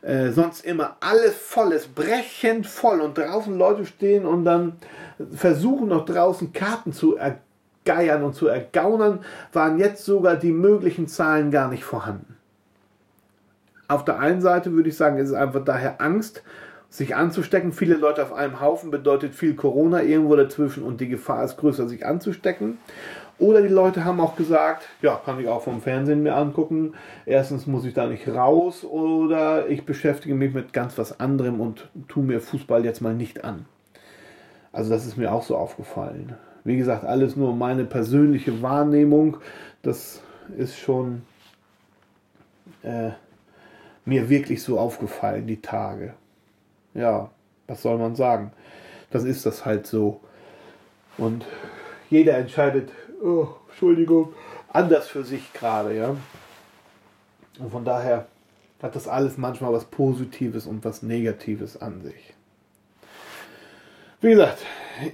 [0.02, 4.78] äh, sonst immer alles voll ist, brechend voll und draußen Leute stehen und dann
[5.34, 9.20] versuchen noch draußen Karten zu ergeiern und zu ergaunern,
[9.52, 12.35] waren jetzt sogar die möglichen Zahlen gar nicht vorhanden.
[13.88, 16.44] Auf der einen Seite würde ich sagen, ist es einfach daher Angst,
[16.90, 17.74] sich anzustecken.
[17.74, 21.88] Viele Leute auf einem Haufen bedeutet viel Corona irgendwo dazwischen und die Gefahr ist größer,
[21.88, 22.78] sich anzustecken.
[23.38, 26.94] Oder die Leute haben auch gesagt, ja, kann ich auch vom Fernsehen mir angucken.
[27.26, 31.90] Erstens muss ich da nicht raus oder ich beschäftige mich mit ganz was anderem und
[32.08, 33.66] tue mir Fußball jetzt mal nicht an.
[34.72, 36.36] Also das ist mir auch so aufgefallen.
[36.64, 39.38] Wie gesagt, alles nur meine persönliche Wahrnehmung.
[39.82, 40.22] Das
[40.58, 41.24] ist schon
[42.84, 43.12] äh,
[44.06, 46.14] mir wirklich so aufgefallen, die Tage.
[46.94, 47.30] Ja,
[47.68, 48.52] was soll man sagen?
[49.12, 50.22] Das ist das halt so.
[51.18, 51.46] Und
[52.10, 52.92] jeder entscheidet,
[53.24, 54.34] oh, Entschuldigung,
[54.70, 56.16] anders für sich gerade, ja.
[57.60, 58.28] Und von daher
[58.82, 62.34] hat das alles manchmal was Positives und was Negatives an sich.
[64.22, 64.60] Wie gesagt,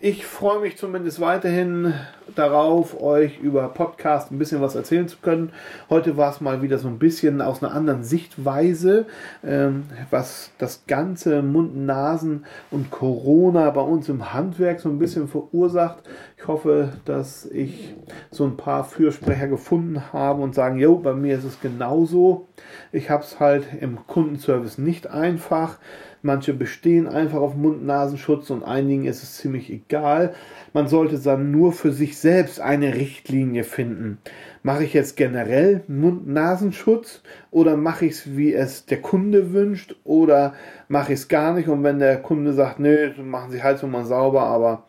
[0.02, 1.96] ich freue mich zumindest weiterhin
[2.36, 5.54] darauf, euch über Podcast ein bisschen was erzählen zu können.
[5.90, 9.08] Heute war es mal wieder so ein bisschen aus einer anderen Sichtweise,
[9.44, 15.28] ähm, was das ganze Mund, Nasen und Corona bei uns im Handwerk so ein bisschen
[15.28, 16.04] verursacht.
[16.38, 17.96] Ich hoffe, dass ich
[18.30, 22.48] so ein paar Fürsprecher gefunden habe und sagen, jo, bei mir ist es genauso.
[22.92, 25.80] Ich habe es halt im Kundenservice nicht einfach.
[26.24, 30.34] Manche bestehen einfach auf Mund-Nasenschutz und einigen ist es ziemlich egal.
[30.72, 34.20] Man sollte dann nur für sich selbst eine Richtlinie finden.
[34.62, 40.54] Mache ich jetzt generell Mund-Nasenschutz oder mache ich es, wie es der Kunde wünscht oder
[40.88, 43.88] mache ich es gar nicht und wenn der Kunde sagt, nö, machen Sie halt so
[43.88, 44.84] mal sauber, aber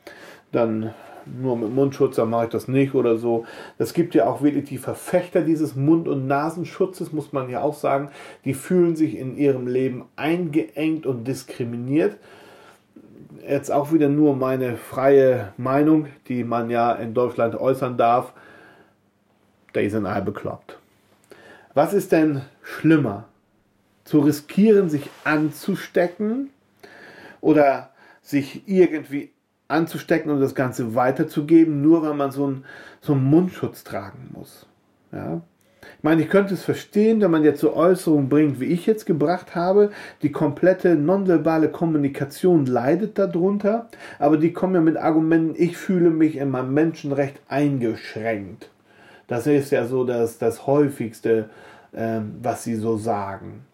[0.52, 0.92] dann
[1.26, 3.44] nur mit Mundschutz, dann mache ich das nicht oder so.
[3.78, 7.74] Es gibt ja auch wirklich die Verfechter dieses Mund- und Nasenschutzes, muss man ja auch
[7.74, 8.10] sagen.
[8.44, 12.16] Die fühlen sich in ihrem Leben eingeengt und diskriminiert.
[13.46, 18.32] Jetzt auch wieder nur meine freie Meinung, die man ja in Deutschland äußern darf.
[19.74, 20.78] Die sind alle bekloppt.
[21.74, 23.24] Was ist denn schlimmer?
[24.04, 26.50] Zu riskieren, sich anzustecken
[27.40, 27.90] oder
[28.22, 29.31] sich irgendwie
[29.72, 32.64] anzustecken und das Ganze weiterzugeben, nur weil man so einen,
[33.00, 34.66] so einen Mundschutz tragen muss.
[35.12, 35.42] Ja?
[35.98, 39.06] Ich meine, ich könnte es verstehen, wenn man jetzt so Äußerungen bringt, wie ich jetzt
[39.06, 39.90] gebracht habe.
[40.22, 46.36] Die komplette nonverbale Kommunikation leidet darunter, aber die kommen ja mit Argumenten, ich fühle mich
[46.36, 48.70] in meinem Menschenrecht eingeschränkt.
[49.26, 51.48] Das ist ja so das, das häufigste,
[51.94, 53.64] ähm, was sie so sagen.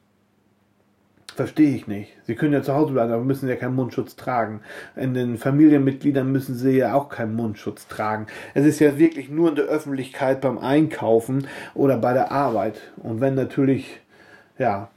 [1.39, 2.17] Verstehe ich nicht.
[2.27, 4.59] Sie können ja zu Hause bleiben, aber müssen ja keinen Mundschutz tragen.
[4.97, 8.27] In den Familienmitgliedern müssen sie ja auch keinen Mundschutz tragen.
[8.55, 12.81] Es ist ja wirklich nur in der Öffentlichkeit beim Einkaufen oder bei der Arbeit.
[12.97, 14.01] Und wenn natürlich,
[14.59, 14.91] ja,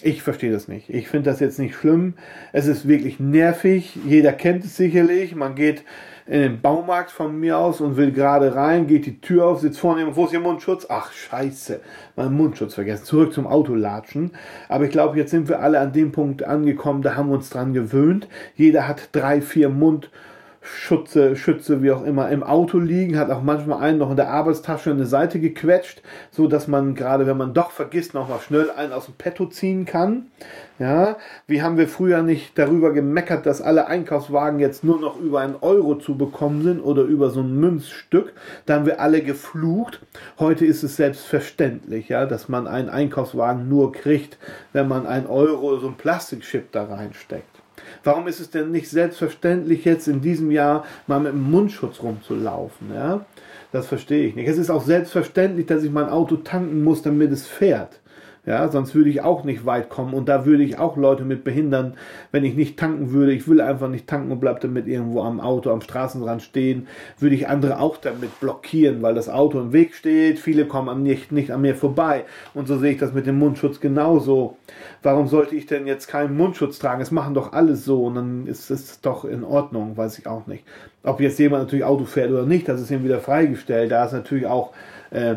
[0.00, 0.88] ich verstehe das nicht.
[0.88, 2.14] Ich finde das jetzt nicht schlimm.
[2.54, 3.94] Es ist wirklich nervig.
[4.06, 5.34] Jeder kennt es sicherlich.
[5.34, 5.84] Man geht
[6.28, 9.80] in den Baumarkt von mir aus und will gerade rein, geht die Tür auf, sitzt
[9.80, 10.86] vorne, wo ist Ihr Mundschutz?
[10.88, 11.80] Ach, scheiße,
[12.16, 13.04] mein Mundschutz vergessen.
[13.04, 14.32] Zurück zum Auto latschen.
[14.68, 17.48] Aber ich glaube, jetzt sind wir alle an dem Punkt angekommen, da haben wir uns
[17.48, 18.28] dran gewöhnt.
[18.54, 20.10] Jeder hat drei, vier Mund
[20.60, 24.30] Schutze, Schütze, wie auch immer, im Auto liegen, hat auch manchmal einen noch in der
[24.30, 28.70] Arbeitstasche eine Seite gequetscht, so dass man gerade, wenn man doch vergisst, noch mal schnell
[28.70, 30.26] einen aus dem Petto ziehen kann.
[30.78, 31.16] Ja,
[31.46, 35.56] wie haben wir früher nicht darüber gemeckert, dass alle Einkaufswagen jetzt nur noch über einen
[35.60, 38.32] Euro zu bekommen sind oder über so ein Münzstück?
[38.66, 40.00] Da haben wir alle geflucht.
[40.38, 44.38] Heute ist es selbstverständlich, ja, dass man einen Einkaufswagen nur kriegt,
[44.72, 47.57] wenn man ein Euro so ein Plastikchip da reinsteckt.
[48.04, 52.94] Warum ist es denn nicht selbstverständlich, jetzt in diesem Jahr mal mit dem Mundschutz rumzulaufen?
[52.94, 53.24] Ja?
[53.72, 54.48] Das verstehe ich nicht.
[54.48, 58.00] Es ist auch selbstverständlich, dass ich mein Auto tanken muss, damit es fährt.
[58.48, 61.44] Ja, sonst würde ich auch nicht weit kommen und da würde ich auch Leute mit
[61.44, 61.98] behindern,
[62.32, 63.34] wenn ich nicht tanken würde.
[63.34, 66.86] Ich will einfach nicht tanken und bleibe damit irgendwo am Auto, am Straßenrand stehen,
[67.18, 70.38] würde ich andere auch damit blockieren, weil das Auto im Weg steht.
[70.38, 72.24] Viele kommen nicht, nicht an mir vorbei.
[72.54, 74.56] Und so sehe ich das mit dem Mundschutz genauso.
[75.02, 77.02] Warum sollte ich denn jetzt keinen Mundschutz tragen?
[77.02, 80.46] Es machen doch alles so und dann ist es doch in Ordnung, weiß ich auch
[80.46, 80.64] nicht.
[81.02, 83.92] Ob jetzt jemand natürlich Auto fährt oder nicht, das ist ihm wieder freigestellt.
[83.92, 84.72] Da ist natürlich auch
[85.10, 85.36] äh,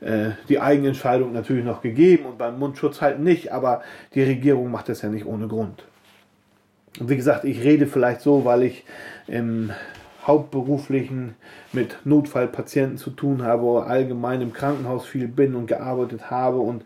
[0.00, 3.82] äh, die Eigenentscheidung natürlich noch gegeben und beim Mundschutz halt nicht, aber
[4.14, 5.84] die Regierung macht das ja nicht ohne Grund.
[6.98, 8.84] Und wie gesagt, ich rede vielleicht so, weil ich
[9.26, 9.72] im
[10.26, 11.34] hauptberuflichen
[11.72, 16.84] mit Notfallpatienten zu tun habe, allgemein im Krankenhaus viel bin und gearbeitet habe und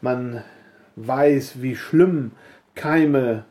[0.00, 0.42] man
[0.96, 2.32] weiß, wie schlimm
[2.74, 3.44] Keime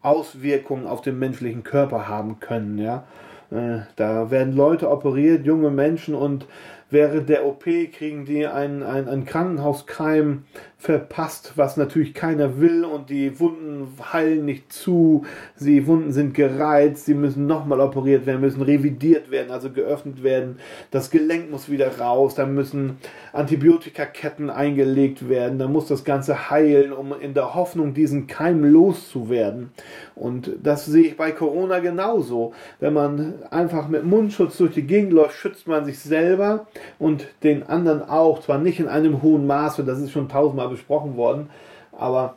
[0.00, 2.78] Auswirkungen auf den menschlichen Körper haben können.
[2.78, 3.04] Ja?
[3.50, 6.46] Äh, da werden Leute operiert, junge Menschen und
[6.90, 10.44] während der OP kriegen die einen, einen, einen Krankenhauskeim
[10.80, 15.26] verpasst, was natürlich keiner will und die Wunden heilen nicht zu,
[15.58, 20.60] die Wunden sind gereizt, sie müssen nochmal operiert werden, müssen revidiert werden, also geöffnet werden,
[20.92, 22.98] das Gelenk muss wieder raus, dann müssen
[23.32, 29.70] Antibiotikaketten eingelegt werden, dann muss das Ganze heilen, um in der Hoffnung, diesen Keim loszuwerden.
[30.14, 32.52] Und das sehe ich bei Corona genauso.
[32.78, 36.68] Wenn man einfach mit Mundschutz durch die Gegend läuft, schützt man sich selber
[36.98, 41.16] und den anderen auch, zwar nicht in einem hohen Maße, das ist schon tausendmal besprochen
[41.16, 41.50] worden,
[41.92, 42.36] aber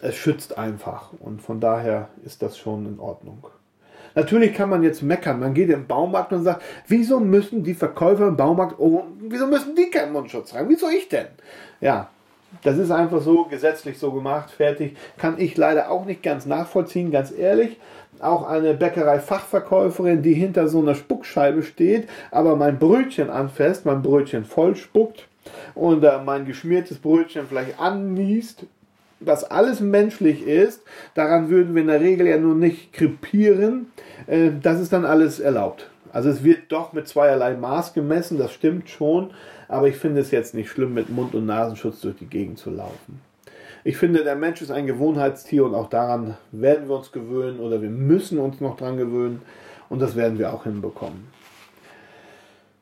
[0.00, 3.46] es schützt einfach und von daher ist das schon in Ordnung.
[4.14, 5.40] Natürlich kann man jetzt meckern.
[5.40, 9.74] Man geht im Baumarkt und sagt, wieso müssen die Verkäufer im Baumarkt, oh, wieso müssen
[9.74, 10.68] die keinen Mundschutz tragen?
[10.68, 11.28] Wieso ich denn?
[11.80, 12.10] Ja,
[12.62, 14.96] das ist einfach so gesetzlich so gemacht, fertig.
[15.18, 17.78] Kann ich leider auch nicht ganz nachvollziehen, ganz ehrlich
[18.22, 24.44] auch eine Bäckerei-Fachverkäuferin, die hinter so einer Spuckscheibe steht, aber mein Brötchen anfasst, mein Brötchen
[24.44, 25.26] voll spuckt
[25.74, 28.66] und äh, mein geschmiertes Brötchen vielleicht anniest,
[29.20, 30.82] was alles menschlich ist,
[31.14, 33.90] daran würden wir in der Regel ja nur nicht krepieren,
[34.26, 35.88] äh, das ist dann alles erlaubt.
[36.12, 39.30] Also es wird doch mit zweierlei Maß gemessen, das stimmt schon,
[39.68, 42.70] aber ich finde es jetzt nicht schlimm, mit Mund- und Nasenschutz durch die Gegend zu
[42.70, 43.20] laufen.
[43.84, 47.82] Ich finde, der Mensch ist ein Gewohnheitstier und auch daran werden wir uns gewöhnen oder
[47.82, 49.42] wir müssen uns noch dran gewöhnen
[49.88, 51.26] und das werden wir auch hinbekommen.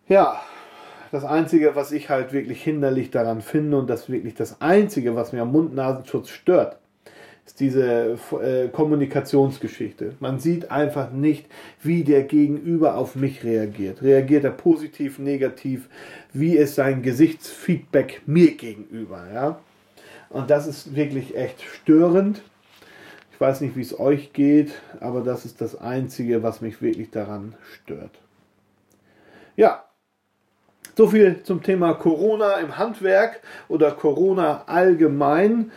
[0.08, 0.42] Ja,
[1.12, 5.32] das Einzige, was ich halt wirklich hinderlich daran finde und das wirklich das Einzige, was
[5.32, 6.79] mir am Mund-Nasenschutz stört,
[7.50, 10.14] ist diese äh, Kommunikationsgeschichte.
[10.20, 11.46] Man sieht einfach nicht,
[11.82, 14.02] wie der Gegenüber auf mich reagiert.
[14.02, 15.88] Reagiert er positiv, negativ?
[16.32, 19.26] Wie ist sein Gesichtsfeedback mir gegenüber?
[19.34, 19.58] Ja?
[20.28, 22.40] Und das ist wirklich echt störend.
[23.32, 27.10] Ich weiß nicht, wie es euch geht, aber das ist das Einzige, was mich wirklich
[27.10, 28.12] daran stört.
[29.56, 29.84] Ja,
[30.96, 35.72] so viel zum Thema Corona im Handwerk oder Corona allgemein.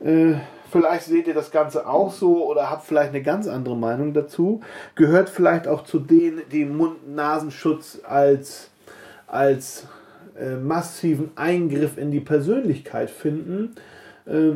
[0.00, 0.34] Äh,
[0.74, 4.60] vielleicht seht ihr das Ganze auch so oder habt vielleicht eine ganz andere Meinung dazu.
[4.96, 8.70] Gehört vielleicht auch zu denen, die Mund-Nasenschutz als,
[9.28, 9.86] als
[10.36, 13.76] äh, massiven Eingriff in die Persönlichkeit finden.
[14.26, 14.54] Äh,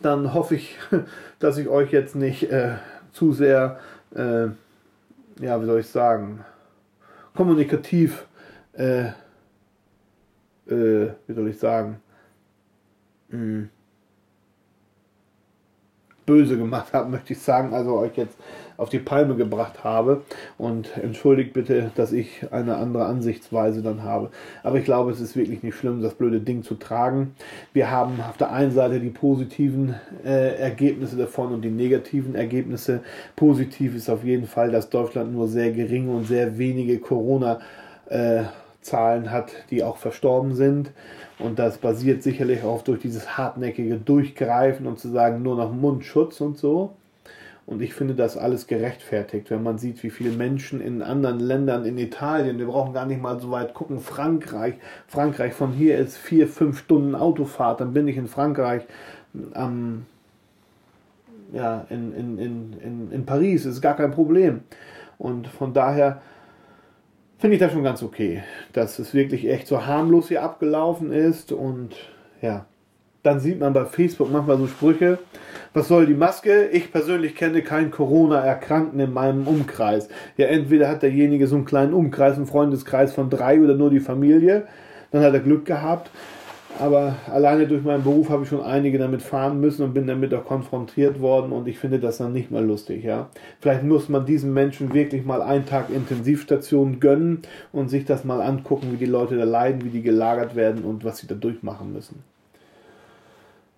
[0.00, 0.78] dann hoffe ich,
[1.38, 2.76] dass ich euch jetzt nicht äh,
[3.12, 3.78] zu sehr,
[4.14, 4.46] äh,
[5.38, 6.46] ja, wie soll ich sagen,
[7.36, 8.26] kommunikativ,
[8.72, 9.08] äh,
[10.66, 12.00] äh, wie soll ich sagen,
[13.28, 13.70] mh, hm,
[16.26, 18.36] böse gemacht habe, möchte ich sagen, also euch jetzt
[18.76, 20.22] auf die Palme gebracht habe.
[20.58, 24.30] Und entschuldigt bitte, dass ich eine andere Ansichtsweise dann habe.
[24.62, 27.34] Aber ich glaube, es ist wirklich nicht schlimm, das blöde Ding zu tragen.
[27.72, 33.00] Wir haben auf der einen Seite die positiven äh, Ergebnisse davon und die negativen Ergebnisse.
[33.36, 37.60] Positiv ist auf jeden Fall, dass Deutschland nur sehr geringe und sehr wenige Corona
[38.08, 38.42] äh,
[38.84, 40.92] Zahlen hat, die auch verstorben sind.
[41.38, 46.40] Und das basiert sicherlich auch durch dieses hartnäckige Durchgreifen und zu sagen, nur noch Mundschutz
[46.40, 46.94] und so.
[47.66, 51.86] Und ich finde das alles gerechtfertigt, wenn man sieht, wie viele Menschen in anderen Ländern,
[51.86, 54.74] in Italien, wir brauchen gar nicht mal so weit gucken, Frankreich,
[55.06, 58.82] Frankreich von hier ist vier, fünf Stunden Autofahrt, dann bin ich in Frankreich
[59.54, 60.04] am
[61.54, 64.60] ja, in, in, in, in Paris, ist gar kein Problem.
[65.18, 66.20] Und von daher
[67.44, 68.42] finde ich das schon ganz okay,
[68.72, 71.90] dass es wirklich echt so harmlos hier abgelaufen ist und
[72.40, 72.64] ja,
[73.22, 75.18] dann sieht man bei Facebook manchmal so Sprüche,
[75.74, 76.68] was soll die Maske?
[76.68, 80.08] Ich persönlich kenne keinen Corona-Erkrankten in meinem Umkreis.
[80.38, 84.00] Ja, entweder hat derjenige so einen kleinen Umkreis, einen Freundeskreis von drei oder nur die
[84.00, 84.66] Familie,
[85.10, 86.10] dann hat er Glück gehabt.
[86.80, 90.34] Aber alleine durch meinen Beruf habe ich schon einige damit fahren müssen und bin damit
[90.34, 93.28] auch konfrontiert worden und ich finde das dann nicht mal lustig, ja.
[93.60, 98.40] Vielleicht muss man diesen Menschen wirklich mal einen Tag Intensivstation gönnen und sich das mal
[98.42, 101.92] angucken, wie die Leute da leiden, wie die gelagert werden und was sie da durchmachen
[101.92, 102.24] müssen.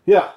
[0.07, 0.33] Ja.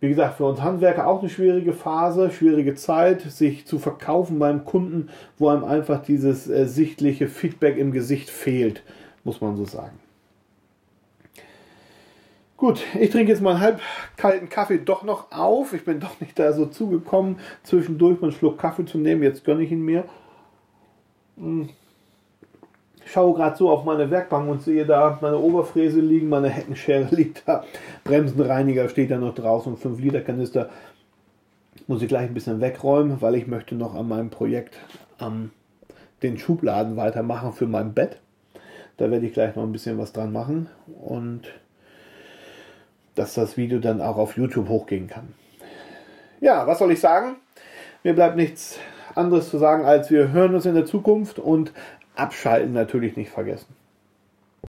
[0.00, 4.64] Wie gesagt, für uns Handwerker auch eine schwierige Phase, schwierige Zeit, sich zu verkaufen beim
[4.64, 8.82] Kunden, wo einem einfach dieses äh, sichtliche Feedback im Gesicht fehlt,
[9.24, 9.98] muss man so sagen.
[12.56, 13.80] Gut, ich trinke jetzt mal einen halb
[14.16, 15.74] kalten Kaffee doch noch auf.
[15.74, 19.22] Ich bin doch nicht da so zugekommen, zwischendurch mal einen Schluck Kaffee zu nehmen.
[19.22, 20.04] Jetzt gönne ich ihn mir.
[21.36, 21.68] Hm.
[23.04, 27.06] Ich schaue gerade so auf meine Werkbank und sehe da meine Oberfräse liegen, meine Heckenschere
[27.14, 27.62] liegt da,
[28.02, 30.70] Bremsenreiniger steht da noch draußen und 5 Liter Kanister
[31.86, 34.76] muss ich gleich ein bisschen wegräumen, weil ich möchte noch an meinem Projekt
[35.18, 35.50] am
[36.22, 38.18] den Schubladen weitermachen für mein Bett.
[38.96, 41.42] Da werde ich gleich noch ein bisschen was dran machen und
[43.16, 45.34] dass das Video dann auch auf YouTube hochgehen kann.
[46.40, 47.36] Ja, was soll ich sagen?
[48.04, 48.78] Mir bleibt nichts
[49.14, 51.72] anderes zu sagen, als wir hören uns in der Zukunft und
[52.14, 53.74] abschalten natürlich nicht vergessen.